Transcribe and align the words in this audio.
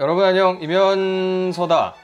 여러분 0.00 0.24
안녕 0.24 0.58
이면서다. 0.62 1.96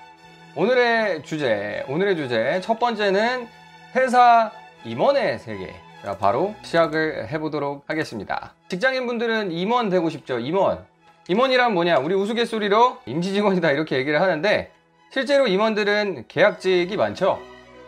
오늘의 0.56 1.22
주제 1.22 1.84
오늘의 1.86 2.16
주제 2.16 2.60
첫 2.60 2.80
번째는 2.80 3.46
회사 3.94 4.50
임원의 4.84 5.38
세계 5.38 5.76
자, 6.02 6.18
바로 6.18 6.56
시작을 6.62 7.28
해보도록 7.28 7.84
하겠습니다. 7.86 8.52
직장인분들은 8.66 9.52
임원 9.52 9.90
되고 9.90 10.10
싶죠 10.10 10.40
임원. 10.40 10.84
임원이란 11.28 11.72
뭐냐? 11.72 11.98
우리 11.98 12.16
우스갯소리로 12.16 12.98
임시직원이다 13.06 13.70
이렇게 13.70 13.96
얘기를 13.96 14.20
하는데 14.20 14.72
실제로 15.12 15.46
임원들은 15.46 16.24
계약직이 16.26 16.96
많죠. 16.96 17.40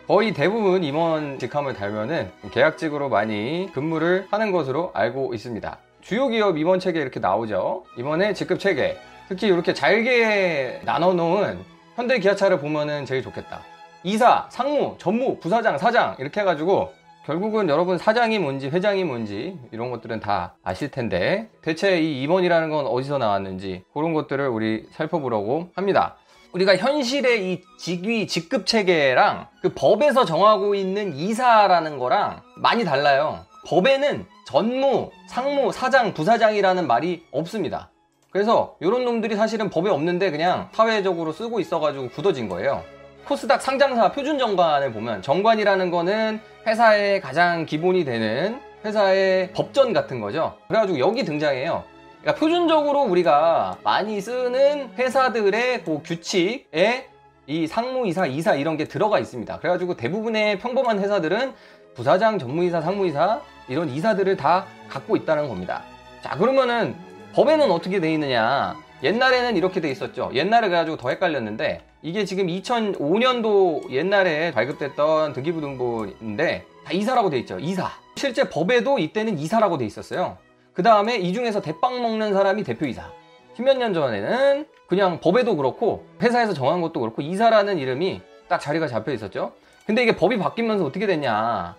거의 0.07 0.33
대부분 0.33 0.85
임원 0.85 1.37
직함을 1.37 1.73
달면은 1.73 2.31
계약직으로 2.53 3.09
많이 3.09 3.69
근무를 3.73 4.25
하는 4.31 4.53
것으로 4.53 4.91
알고 4.93 5.33
있습니다. 5.33 5.77
주요 5.99 6.29
기업 6.29 6.57
임원 6.57 6.79
체계 6.79 7.01
이렇게 7.01 7.19
나오죠. 7.19 7.83
임원의 7.97 8.35
직급 8.35 8.61
체계 8.61 8.97
특히 9.27 9.47
이렇게 9.47 9.73
잘게 9.73 10.81
나눠 10.85 11.13
놓은 11.13 11.59
현대 11.95 12.19
기아차를 12.19 12.59
보면은 12.59 13.05
제일 13.05 13.21
좋겠다. 13.21 13.61
이사, 14.03 14.47
상무, 14.49 14.95
전무, 14.99 15.39
부사장, 15.39 15.77
사장 15.77 16.15
이렇게 16.19 16.41
해가지고 16.41 16.93
결국은 17.25 17.67
여러분 17.67 17.97
사장이 17.97 18.39
뭔지 18.39 18.69
회장이 18.69 19.03
뭔지 19.03 19.57
이런 19.71 19.91
것들은 19.91 20.21
다 20.21 20.55
아실 20.63 20.91
텐데 20.91 21.49
대체 21.61 21.99
이 21.99 22.21
임원이라는 22.23 22.69
건 22.69 22.85
어디서 22.85 23.17
나왔는지 23.17 23.83
그런 23.93 24.13
것들을 24.13 24.47
우리 24.47 24.85
살펴보려고 24.93 25.69
합니다. 25.75 26.15
우리가 26.53 26.77
현실의 26.77 27.51
이 27.51 27.61
직위 27.77 28.27
직급 28.27 28.65
체계랑 28.65 29.47
그 29.61 29.73
법에서 29.73 30.23
정하고 30.23 30.73
있는 30.73 31.13
이사라는 31.13 31.99
거랑 31.99 32.43
많이 32.55 32.85
달라요. 32.85 33.45
법에는 33.67 34.25
전무, 34.45 35.11
상무, 35.27 35.73
사장, 35.73 36.13
부사장이라는 36.13 36.87
말이 36.87 37.25
없습니다. 37.31 37.91
그래서 38.31 38.75
이런 38.79 39.05
놈들이 39.05 39.35
사실은 39.35 39.69
법에 39.69 39.89
없는데 39.89 40.31
그냥 40.31 40.69
사회적으로 40.73 41.31
쓰고 41.31 41.59
있어가지고 41.59 42.09
굳어진 42.09 42.49
거예요. 42.49 42.83
코스닥 43.25 43.61
상장사 43.61 44.11
표준 44.11 44.37
정관을 44.39 44.93
보면 44.93 45.21
정관이라는 45.21 45.91
거는 45.91 46.39
회사의 46.65 47.21
가장 47.21 47.65
기본이 47.65 48.05
되는 48.05 48.61
회사의 48.85 49.51
법전 49.53 49.93
같은 49.93 50.21
거죠. 50.21 50.55
그래가지고 50.67 50.99
여기 50.99 51.23
등장해요. 51.23 51.83
그러니까 52.21 52.39
표준적으로 52.39 53.01
우리가 53.03 53.77
많이 53.83 54.19
쓰는 54.21 54.89
회사들의 54.97 55.83
그 55.83 56.01
규칙에 56.03 57.09
이 57.47 57.67
상무이사, 57.67 58.25
이사 58.27 58.55
이런 58.55 58.75
게 58.75 58.85
들어가 58.85 59.19
있습니다. 59.19 59.59
그래가지고 59.59 59.95
대부분의 59.95 60.59
평범한 60.59 60.99
회사들은 60.99 61.53
부사장, 61.95 62.37
전무이사, 62.37 62.81
상무이사 62.81 63.41
이런 63.69 63.89
이사들을 63.89 64.35
다 64.37 64.65
갖고 64.89 65.15
있다는 65.15 65.47
겁니다. 65.47 65.83
자, 66.21 66.35
그러면은 66.37 66.95
법에는 67.37 67.69
어떻게 67.69 67.99
돼 67.99 68.11
있느냐? 68.13 68.75
옛날에는 69.03 69.57
이렇게 69.57 69.79
돼 69.79 69.91
있었죠. 69.91 70.31
옛날에 70.33 70.69
그래가지고 70.69 70.97
더 70.97 71.09
헷갈렸는데 71.09 71.83
이게 72.01 72.25
지금 72.25 72.47
2005년도 72.47 73.91
옛날에 73.91 74.51
발급됐던 74.51 75.33
등기부등본인데 75.33 76.65
다 76.83 76.91
이사라고 76.91 77.29
돼 77.29 77.37
있죠. 77.37 77.59
이사. 77.59 77.91
실제 78.15 78.49
법에도 78.49 78.97
이때는 78.97 79.37
이사라고 79.37 79.77
돼 79.77 79.85
있었어요. 79.85 80.39
그 80.73 80.81
다음에 80.81 81.17
이 81.17 81.31
중에서 81.31 81.61
대빵 81.61 82.01
먹는 82.01 82.33
사람이 82.33 82.63
대표이사. 82.63 83.07
십몇 83.55 83.77
년 83.77 83.93
전에는 83.93 84.65
그냥 84.87 85.19
법에도 85.19 85.55
그렇고 85.55 86.07
회사에서 86.23 86.55
정한 86.55 86.81
것도 86.81 86.99
그렇고 87.01 87.21
이사라는 87.21 87.77
이름이 87.77 88.19
딱 88.47 88.59
자리가 88.59 88.87
잡혀 88.87 89.11
있었죠. 89.11 89.51
근데 89.85 90.01
이게 90.01 90.15
법이 90.15 90.39
바뀌면서 90.39 90.85
어떻게 90.85 91.05
됐냐? 91.05 91.75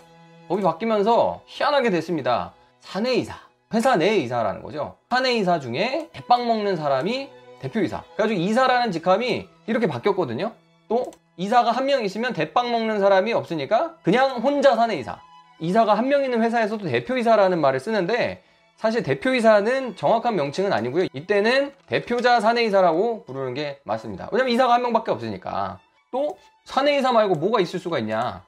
법이 0.47 0.63
바뀌면서 0.63 1.43
희한하게 1.47 1.91
됐습니다. 1.91 2.53
사내이사 2.79 3.48
회사 3.75 3.97
내 3.97 4.17
이사라는 4.19 4.63
거죠. 4.63 4.97
사내 5.11 5.33
이사 5.35 5.61
중에 5.61 6.09
대빵 6.13 6.47
먹는 6.47 6.77
사람이 6.77 7.31
대표이사. 7.61 8.03
그래가지고 8.17 8.41
이사라는 8.41 8.93
직함이 8.93 9.49
이렇게 9.67 9.87
바뀌었거든요. 9.87 10.53
또 10.89 11.11
이사가 11.37 11.71
한 11.71 11.85
명 11.87 12.05
있으면 12.05 12.33
대빵 12.33 12.71
먹는 12.73 12.99
사람이 12.99 13.33
없으니까 13.33 13.97
그냥 14.03 14.39
혼자 14.39 14.75
사내 14.75 14.97
이사. 14.97 15.21
이사가 15.61 15.95
한 15.95 16.09
명 16.09 16.25
있는 16.25 16.43
회사에서도 16.43 16.87
대표이사라는 16.87 17.61
말을 17.61 17.81
쓰는데 17.81 18.43
사실 18.77 19.03
대표이사는 19.03 19.97
정확한 19.97 20.37
명칭은 20.37 20.73
아니고요. 20.73 21.07
이때는 21.13 21.73
대표자 21.87 22.41
사내이사라고 22.41 23.25
부르는 23.25 23.55
게 23.55 23.81
맞습니다. 23.85 24.29
왜냐면 24.31 24.53
이사가 24.55 24.75
한 24.75 24.83
명밖에 24.83 25.11
없으니까. 25.11 25.81
또 26.13 26.39
사내이사 26.65 27.11
말고 27.13 27.35
뭐가 27.35 27.61
있을 27.61 27.81
수가 27.81 27.99
있냐. 27.99 28.45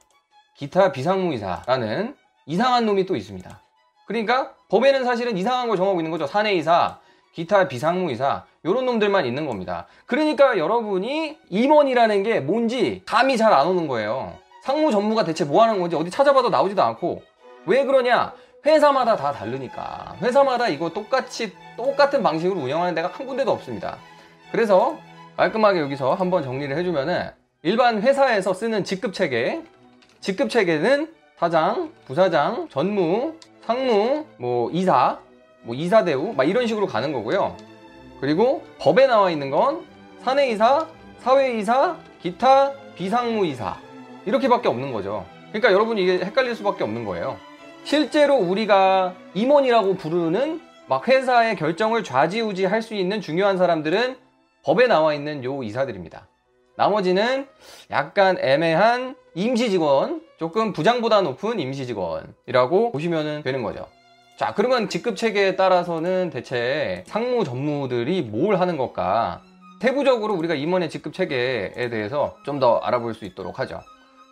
기타 0.55 0.91
비상무이사라는 0.93 2.15
이상한 2.45 2.85
놈이 2.85 3.05
또 3.05 3.15
있습니다. 3.17 3.61
그러니까 4.11 4.51
법에는 4.67 5.05
사실은 5.05 5.37
이상한 5.37 5.69
걸 5.69 5.77
정하고 5.77 5.99
있는 6.01 6.11
거죠. 6.11 6.27
사내이사, 6.27 6.99
기타 7.31 7.69
비상무이사 7.69 8.43
이런 8.63 8.85
놈들만 8.85 9.25
있는 9.25 9.45
겁니다. 9.47 9.87
그러니까 10.05 10.57
여러분이 10.57 11.37
임원이라는 11.49 12.23
게 12.23 12.41
뭔지 12.41 13.03
감이 13.05 13.37
잘 13.37 13.53
안 13.53 13.67
오는 13.67 13.87
거예요. 13.87 14.33
상무 14.63 14.91
전무가 14.91 15.23
대체 15.23 15.45
뭐 15.45 15.63
하는 15.63 15.79
건지 15.79 15.95
어디 15.95 16.11
찾아봐도 16.11 16.49
나오지도 16.49 16.83
않고 16.83 17.23
왜 17.65 17.85
그러냐? 17.85 18.33
회사마다 18.65 19.15
다 19.15 19.31
다르니까. 19.31 20.15
회사마다 20.21 20.67
이거 20.67 20.89
똑같이 20.89 21.53
똑같은 21.77 22.21
방식으로 22.21 22.59
운영하는 22.59 22.93
데가 22.93 23.07
한 23.07 23.25
군데도 23.25 23.49
없습니다. 23.51 23.97
그래서 24.51 24.99
깔끔하게 25.37 25.79
여기서 25.79 26.13
한번 26.15 26.43
정리를 26.43 26.75
해주면은 26.77 27.31
일반 27.63 28.01
회사에서 28.01 28.53
쓰는 28.53 28.83
직급 28.83 29.13
체계, 29.13 29.63
직급 30.19 30.49
체계는 30.49 31.11
사장, 31.39 31.91
부사장, 32.05 32.67
전무, 32.69 33.35
상무, 33.71 34.25
뭐 34.37 34.69
이사, 34.71 35.17
뭐 35.61 35.73
이사대우 35.73 36.33
막 36.33 36.43
이런 36.43 36.67
식으로 36.67 36.87
가는 36.87 37.13
거고요. 37.13 37.55
그리고 38.19 38.63
법에 38.79 39.07
나와 39.07 39.31
있는 39.31 39.49
건 39.49 39.85
사내이사, 40.23 40.87
사회이사, 41.19 41.95
기타 42.21 42.73
비상무이사 42.95 43.77
이렇게 44.25 44.49
밖에 44.49 44.67
없는 44.67 44.91
거죠. 44.91 45.25
그러니까 45.49 45.71
여러분이 45.71 46.03
이게 46.03 46.25
헷갈릴 46.25 46.53
수밖에 46.55 46.83
없는 46.83 47.05
거예요. 47.05 47.37
실제로 47.85 48.35
우리가 48.35 49.15
임원이라고 49.35 49.95
부르는 49.95 50.59
막 50.87 51.07
회사의 51.07 51.55
결정을 51.55 52.03
좌지우지 52.03 52.65
할 52.65 52.81
수 52.81 52.93
있는 52.93 53.21
중요한 53.21 53.57
사람들은 53.57 54.17
법에 54.63 54.87
나와 54.87 55.13
있는 55.13 55.45
요 55.45 55.63
이사들입니다. 55.63 56.27
나머지는 56.81 57.45
약간 57.91 58.37
애매한 58.39 59.15
임시직원, 59.35 60.23
조금 60.39 60.73
부장보다 60.73 61.21
높은 61.21 61.59
임시직원이라고 61.59 62.91
보시면 62.91 63.43
되는 63.43 63.61
거죠. 63.61 63.85
자, 64.35 64.55
그러면 64.55 64.89
직급 64.89 65.15
체계에 65.15 65.55
따라서는 65.55 66.31
대체 66.31 67.03
상무 67.05 67.43
전무들이 67.43 68.23
뭘 68.23 68.59
하는 68.59 68.77
것까? 68.77 69.41
세부적으로 69.79 70.33
우리가 70.33 70.55
임원의 70.55 70.89
직급 70.89 71.13
체계에 71.13 71.89
대해서 71.91 72.35
좀 72.45 72.59
더 72.59 72.77
알아볼 72.79 73.13
수 73.13 73.25
있도록 73.25 73.59
하죠. 73.59 73.79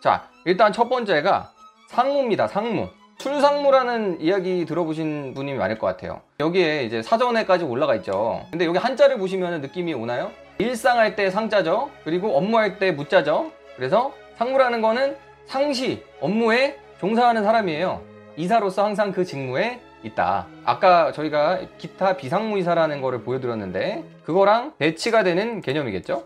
자, 0.02 0.28
일단 0.44 0.72
첫 0.72 0.88
번째가 0.88 1.52
상무입니다. 1.88 2.48
상무. 2.48 2.88
출상무라는 3.18 4.20
이야기 4.20 4.64
들어보신 4.64 5.34
분이 5.34 5.54
많을 5.54 5.78
것 5.78 5.86
같아요. 5.86 6.20
여기에 6.40 6.82
이제 6.84 7.00
사전에까지 7.02 7.64
올라가 7.64 7.94
있죠. 7.96 8.44
근데 8.50 8.64
여기 8.64 8.78
한자를 8.78 9.18
보시면 9.18 9.60
느낌이 9.60 9.94
오나요? 9.94 10.32
일상할 10.60 11.16
때 11.16 11.30
상자죠. 11.30 11.90
그리고 12.04 12.36
업무할 12.36 12.78
때 12.78 12.92
무자죠. 12.92 13.50
그래서 13.76 14.12
상무라는 14.36 14.82
거는 14.82 15.16
상시 15.46 16.04
업무에 16.20 16.78
종사하는 17.00 17.42
사람이에요. 17.42 18.02
이사로서 18.36 18.84
항상 18.84 19.10
그 19.10 19.24
직무에 19.24 19.80
있다. 20.02 20.46
아까 20.64 21.12
저희가 21.12 21.60
기타 21.78 22.16
비상무이사라는 22.16 23.00
거를 23.00 23.22
보여드렸는데 23.22 24.04
그거랑 24.24 24.74
배치가 24.76 25.22
되는 25.22 25.62
개념이겠죠? 25.62 26.24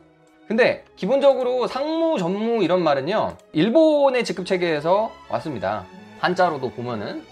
근데 0.48 0.84
기본적으로 0.96 1.68
상무, 1.68 2.18
전무 2.18 2.62
이런 2.64 2.82
말은요 2.82 3.36
일본의 3.52 4.24
직급 4.24 4.46
체계에서 4.46 5.12
왔습니다. 5.28 5.84
한자로도 6.18 6.72
보면은 6.72 7.24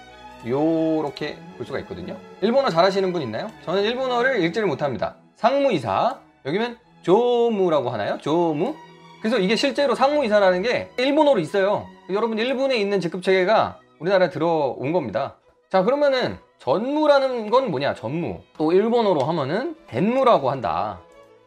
요렇게 0.46 1.36
볼 1.56 1.66
수가 1.66 1.80
있거든요. 1.80 2.16
일본어 2.40 2.70
잘하시는 2.70 3.12
분 3.12 3.22
있나요? 3.22 3.50
저는 3.64 3.82
일본어를 3.82 4.42
읽지를 4.44 4.69
못합니다. 4.69 5.16
상무이사 5.34 6.19
여기면 6.46 6.78
조무라고 7.02 7.90
하나요? 7.90 8.19
조무? 8.20 8.75
그래서 9.20 9.38
이게 9.38 9.54
실제로 9.56 9.94
상무이사라는 9.94 10.62
게 10.62 10.90
일본어로 10.96 11.38
있어요. 11.40 11.87
여러분 12.10 12.38
일본에 12.38 12.76
있는 12.76 13.00
직급 13.00 13.22
체계가 13.22 13.78
우리나라에 14.00 14.31
들어온 14.31 14.93
겁니다. 14.93 15.37
자 15.70 15.82
그러면은 15.82 16.38
전무라는 16.58 17.50
건 17.50 17.70
뭐냐? 17.70 17.94
전무. 17.94 18.40
또 18.56 18.72
일본어로 18.72 19.20
하면은 19.20 19.76
덴무라고 19.87 20.50
한다. 20.50 21.00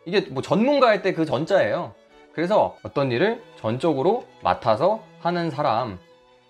이게 0.05 0.21
뭐 0.29 0.41
전문가 0.41 0.87
할 0.87 1.01
때 1.01 1.13
그 1.13 1.25
전자예요. 1.25 1.93
그래서 2.33 2.75
어떤 2.83 3.11
일을 3.11 3.41
전적으로 3.59 4.25
맡아서 4.41 5.01
하는 5.21 5.49
사람. 5.49 5.99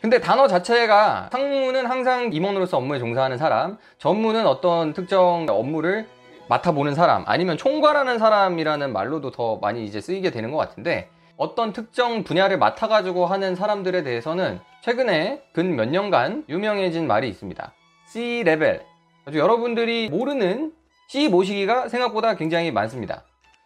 근데 0.01 0.19
단어 0.19 0.47
자체가 0.47 1.29
상무는 1.31 1.85
항상 1.85 2.31
임원으로서 2.33 2.77
업무에 2.77 2.99
종사하는 2.99 3.37
사람, 3.37 3.77
전무는 3.97 4.45
어떤 4.45 4.93
특정 4.93 5.45
업무를 5.49 6.07
맡아보는 6.47 6.95
사람 6.95 7.23
아니면 7.27 7.57
총괄하는 7.57 8.19
사람이라는 8.19 8.93
말로도 8.93 9.31
더 9.31 9.57
많이 9.57 9.85
이제 9.85 10.01
쓰이게 10.01 10.31
되는 10.31 10.51
것 10.51 10.57
같은데 10.57 11.09
어떤 11.37 11.73
특정 11.73 12.23
분야를 12.23 12.57
맡아가지고 12.57 13.25
하는 13.25 13.55
사람들에 13.55 14.03
대해서는 14.03 14.59
최근에 14.81 15.41
근 15.53 15.75
몇 15.75 15.89
년간 15.89 16.45
유명해진 16.47 17.07
말이 17.07 17.27
있습니다. 17.27 17.73
C 18.07 18.43
레벨. 18.45 18.85
아주 19.25 19.39
여러분들이 19.39 20.09
모르는 20.09 20.71
C 21.09 21.27
모시기가 21.27 21.89
생각보다 21.89 22.35
굉장히 22.35 22.71
많습니다. 22.71 23.23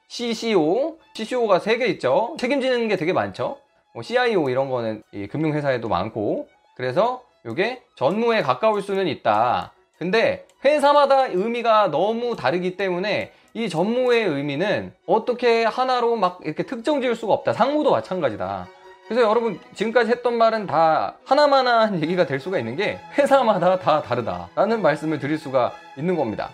CCO, 0.07 0.97
CCO가 1.13 1.59
3개 1.59 1.87
있죠. 1.89 2.35
책임지는 2.39 2.87
게 2.87 2.95
되게 2.95 3.13
많죠. 3.13 3.57
뭐 3.93 4.01
CIO 4.01 4.49
이런 4.49 4.69
거는 4.69 5.03
금융회사에도 5.29 5.87
많고 5.89 6.47
그래서 6.75 7.21
이게 7.45 7.81
전무에 7.95 8.41
가까울 8.41 8.81
수는 8.81 9.07
있다. 9.07 9.73
근데 9.99 10.45
회사마다 10.63 11.27
의미가 11.27 11.91
너무 11.91 12.37
다르기 12.37 12.77
때문에 12.77 13.33
이 13.53 13.67
전무의 13.67 14.23
의미는 14.25 14.93
어떻게 15.05 15.65
하나로 15.65 16.15
막 16.15 16.39
이렇게 16.43 16.63
특정 16.63 17.01
지을 17.01 17.15
수가 17.15 17.33
없다. 17.33 17.51
상무도 17.51 17.91
마찬가지다. 17.91 18.67
그래서 19.07 19.27
여러분 19.27 19.59
지금까지 19.73 20.09
했던 20.11 20.37
말은 20.37 20.67
다 20.67 21.15
하나만한 21.25 21.99
얘기가 22.01 22.25
될 22.25 22.39
수가 22.39 22.59
있는 22.59 22.77
게 22.77 22.99
회사마다 23.17 23.77
다 23.79 24.01
다르다라는 24.01 24.81
말씀을 24.81 25.19
드릴 25.19 25.37
수가 25.37 25.73
있는 25.97 26.15
겁니다. 26.15 26.49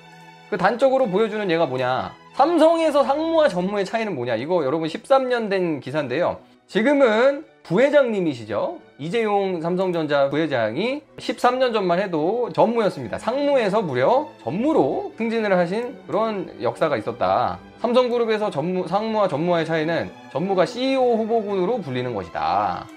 그 0.49 0.57
단적으로 0.57 1.05
보여주는 1.07 1.49
얘가 1.51 1.67
뭐냐? 1.67 2.13
삼성에서 2.33 3.03
상무와 3.03 3.47
전무의 3.47 3.85
차이는 3.85 4.15
뭐냐? 4.15 4.35
이거 4.35 4.65
여러분 4.65 4.87
13년 4.87 5.49
된 5.49 5.79
기사인데요. 5.79 6.39
지금은 6.67 7.45
부회장님이시죠. 7.63 8.79
이재용 8.97 9.61
삼성전자 9.61 10.29
부회장이 10.29 11.01
13년 11.17 11.73
전만 11.73 11.99
해도 11.99 12.49
전무였습니다. 12.53 13.19
상무에서 13.19 13.81
무려 13.81 14.29
전무로 14.43 15.11
승진을 15.17 15.57
하신 15.57 15.97
그런 16.07 16.49
역사가 16.61 16.95
있었다. 16.95 17.59
삼성그룹에서 17.79 18.49
전무, 18.49 18.87
상무와 18.87 19.27
전무와의 19.27 19.65
차이는 19.65 20.09
전무가 20.31 20.65
CEO 20.65 21.17
후보군으로 21.17 21.79
불리는 21.79 22.15
것이다. 22.15 22.87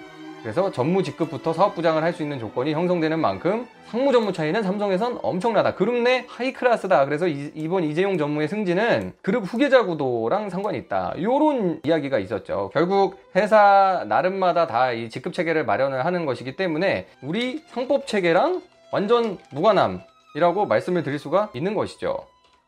그래서 0.42 0.70
전무 0.70 1.02
직급부터 1.02 1.52
사업부장을 1.52 2.02
할 2.02 2.12
수 2.12 2.22
있는 2.22 2.38
조건이 2.38 2.72
형성되는 2.72 3.18
만큼 3.18 3.66
상무 3.86 4.12
전무 4.12 4.32
차이는 4.32 4.62
삼성에선 4.62 5.18
엄청나다. 5.22 5.74
그룹 5.74 5.94
내 5.96 6.24
high 6.28 6.52
class다. 6.52 7.04
그래서 7.04 7.26
이, 7.28 7.68
번 7.68 7.84
이재용 7.84 8.16
전무의 8.18 8.48
승진은 8.48 9.12
그룹 9.22 9.44
후계자 9.44 9.84
구도랑 9.84 10.48
상관이 10.50 10.78
있다. 10.78 11.14
요런 11.20 11.80
이야기가 11.84 12.18
있었죠. 12.18 12.70
결국 12.72 13.18
회사 13.36 14.04
나름마다 14.08 14.66
다 14.66 14.92
이 14.92 15.10
직급 15.10 15.34
체계를 15.34 15.64
마련을 15.66 16.04
하는 16.06 16.24
것이기 16.24 16.56
때문에 16.56 17.06
우리 17.22 17.62
상법 17.68 18.06
체계랑 18.06 18.62
완전 18.90 19.36
무관함이라고 19.52 20.66
말씀을 20.66 21.02
드릴 21.02 21.18
수가 21.18 21.50
있는 21.52 21.74
것이죠. 21.74 22.16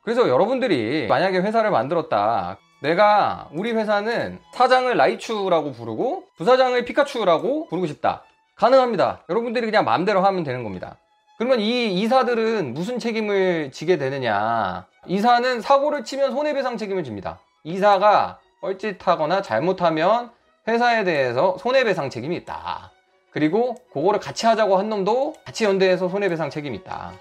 그래서 0.02 0.28
여러분들이 0.28 1.06
만약에 1.08 1.38
회사를 1.38 1.70
만들었다. 1.70 2.58
내가 2.82 3.48
우리 3.52 3.72
회사는 3.72 4.38
사장을 4.52 4.94
라이츄라고 4.96 5.72
부르고 5.72 6.24
부사장을 6.36 6.82
피카츄라고 6.84 7.68
부르고 7.68 7.86
싶다. 7.86 8.24
가능합니다. 8.56 9.24
여러분들이 9.28 9.66
그냥 9.66 9.84
마음대로 9.84 10.22
하면 10.22 10.44
되는 10.44 10.64
겁니다. 10.64 10.96
그러면 11.38 11.60
이 11.60 11.94
이사들은 12.00 12.74
무슨 12.74 12.98
책임을 12.98 13.70
지게 13.72 13.96
되느냐? 13.96 14.86
이사는 15.06 15.60
사고를 15.62 16.04
치면 16.04 16.32
손해배상 16.32 16.76
책임을 16.76 17.04
집니다. 17.04 17.40
이사가 17.64 18.38
뻘짓하거나 18.60 19.40
잘못하면 19.40 20.30
회사에 20.68 21.04
대해서 21.04 21.56
손해배상 21.58 22.10
책임이 22.10 22.36
있다. 22.36 22.92
그리고 23.30 23.76
그거를 23.92 24.20
같이 24.20 24.46
하자고 24.46 24.76
한 24.76 24.88
놈도 24.88 25.34
같이 25.44 25.64
연대해서 25.64 26.08
손해배상 26.08 26.50
책임이 26.50 26.76
있다. 26.78 27.12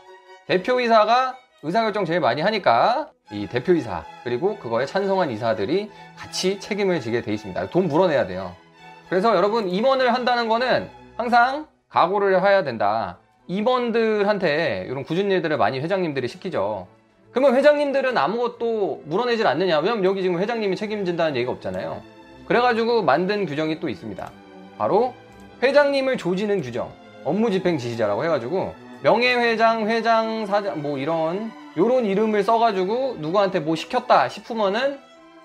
대표이사가 0.48 1.38
의사결정 1.62 2.06
제일 2.06 2.22
많이 2.22 2.42
하니까 2.42 3.10
이 3.32 3.48
대표이사 3.48 4.06
그리고 4.24 4.58
그거에 4.58 4.86
찬성한 4.86 5.30
이사들이 5.32 5.92
같이 6.16 6.60
책임을 6.60 7.02
지게 7.02 7.22
돼 7.22 7.34
있습니다. 7.34 7.70
돈 7.70 7.88
물어내야 7.88 8.28
돼요. 8.28 8.56
그래서 9.10 9.36
여러분 9.36 9.68
임원을 9.68 10.14
한다는 10.14 10.48
거는 10.48 10.90
항상 11.18 11.68
각오를 11.90 12.42
해야 12.42 12.64
된다. 12.64 13.18
임원들한테 13.48 14.86
이런 14.88 15.04
굳은 15.04 15.30
일들을 15.32 15.58
많이 15.58 15.80
회장님들이 15.80 16.28
시키죠. 16.28 16.88
그러면 17.32 17.56
회장님들은 17.56 18.18
아무것도 18.18 19.04
물어내질 19.06 19.46
않느냐? 19.46 19.80
왜냐면 19.80 20.06
여기 20.06 20.22
지금 20.22 20.40
회장님이 20.40 20.76
책임진다는 20.76 21.36
얘기가 21.36 21.52
없잖아요. 21.52 22.02
그래가지고 22.48 23.04
만든 23.04 23.46
규정이 23.46 23.80
또 23.80 23.90
있습니다. 23.90 24.32
바로 24.78 25.14
회장님을 25.62 26.18
조지는 26.18 26.62
규정, 26.62 26.92
업무 27.26 27.52
집행 27.52 27.78
지시자라고 27.78 28.24
해가지고 28.24 28.74
명예회장, 29.02 29.88
회장, 29.88 30.46
사장 30.46 30.82
뭐 30.82 30.98
이런 30.98 31.52
요런 31.78 32.06
이름을 32.06 32.44
써가지고 32.44 33.16
누구한테 33.20 33.62
뭐 33.62 33.76
시켰다 33.76 34.28
싶으면은 34.28 35.00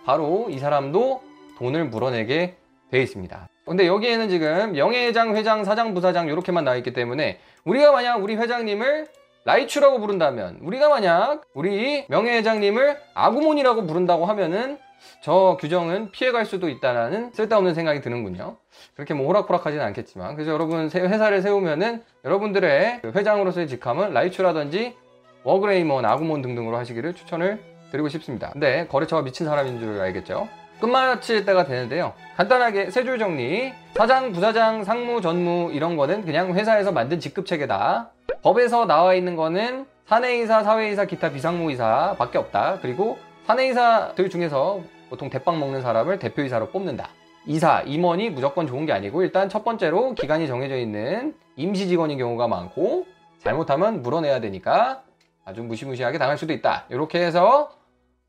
바로 0.05 0.49
이 0.51 0.59
사람도 0.59 1.23
돈을 1.59 1.85
물어내게 1.85 2.57
되어 2.91 3.01
있습니다. 3.01 3.49
근데 3.65 3.87
여기에는 3.87 4.29
지금 4.29 4.73
명예회장, 4.73 5.37
회장, 5.37 5.65
사장, 5.65 5.95
부사장 5.95 6.29
이렇게만 6.29 6.65
나와 6.65 6.77
있기 6.79 6.93
때문에 6.93 7.39
우리가 7.65 7.93
만약 7.93 8.23
우리 8.23 8.35
회장님을 8.35 9.07
라이츄라고 9.45 10.01
부른다면 10.01 10.59
우리가 10.63 10.89
만약 10.89 11.43
우리 11.55 12.05
명예회장님을 12.09 12.97
아구몬이라고 13.15 13.87
부른다고 13.87 14.27
하면은 14.27 14.79
저 15.23 15.57
규정은 15.61 16.11
피해갈 16.11 16.45
수도 16.45 16.69
있다라는 16.69 17.33
쓸데없는 17.33 17.75
생각이 17.75 18.01
드는군요. 18.01 18.57
그렇게 18.95 19.15
뭐 19.15 19.27
호락호락하지는 19.29 19.85
않겠지만 19.87 20.35
그래서 20.35 20.53
여러분 20.53 20.91
회사를 20.93 21.43
세우면은 21.43 22.03
여러분들의 22.25 23.01
그 23.03 23.13
회장으로서의 23.15 23.69
직함은 23.69 24.13
라이츄라든지 24.13 24.97
워그레이몬, 25.45 26.05
아구몬 26.05 26.43
등등으로 26.43 26.77
하시기를 26.77 27.15
추천을 27.15 27.61
드리고 27.93 28.09
싶습니다. 28.09 28.51
근데 28.51 28.87
거래처가 28.89 29.23
미친 29.23 29.47
사람인 29.47 29.79
줄 29.79 30.01
알겠죠? 30.01 30.49
끝마칠 30.81 31.45
때가 31.45 31.65
되는데요. 31.65 32.13
간단하게 32.37 32.91
세 32.91 33.05
줄 33.05 33.19
정리. 33.19 33.73
사장, 33.95 34.33
부사장, 34.33 34.83
상무, 34.83 35.21
전무 35.21 35.71
이런 35.73 35.97
거는 35.97 36.25
그냥 36.25 36.53
회사에서 36.55 36.91
만든 36.93 37.21
직급 37.21 37.47
체계다. 37.47 38.11
법에서 38.43 38.87
나와 38.87 39.15
있는 39.15 39.37
거는 39.37 39.87
사내이사, 40.07 40.65
사외이사, 40.65 41.05
기타 41.05 41.31
비상무이사 41.31 42.17
밖에 42.19 42.39
없다. 42.39 42.81
그리고 42.83 43.19
사내이사들 43.47 44.29
중에서 44.31 44.81
보통 45.11 45.31
대빵 45.31 45.59
먹는 45.59 45.83
사람을 45.83 46.19
대표이사로 46.19 46.71
뽑는다. 46.71 47.09
이사, 47.47 47.83
임원이 47.83 48.31
무조건 48.31 48.67
좋은 48.67 48.87
게 48.87 48.93
아니고 48.93 49.23
일단 49.23 49.49
첫 49.49 49.65
번째로 49.65 50.15
기간이 50.15 50.47
정해져 50.47 50.77
있는 50.77 51.35
임시 51.57 51.89
직원인 51.89 52.19
경우가 52.19 52.49
많고 52.49 53.07
잘못하면 53.39 54.03
물어내야 54.03 54.41
되니까 54.41 55.03
아주 55.45 55.63
무시무시하게 55.63 56.19
당할 56.19 56.39
수도 56.39 56.53
있다. 56.53 56.87
이렇게 56.89 57.25
해서 57.25 57.71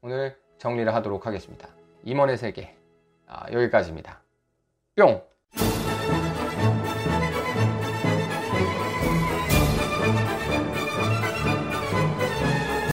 오늘 0.01 0.37
정리를 0.57 0.93
하도록 0.93 1.25
하겠습니다. 1.25 1.69
임원의 2.03 2.37
세계 2.37 2.75
아, 3.27 3.45
여기까지입니다. 3.51 4.21
뿅! 4.95 5.34